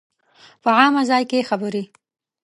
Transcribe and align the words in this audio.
په 0.63 0.69
عامه 0.79 1.01
ځای 1.09 1.23
کې 1.29 1.47
خبرې 1.49 1.83